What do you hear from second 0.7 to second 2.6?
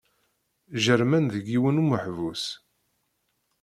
Jerrmen deg yiwen umeḥbus.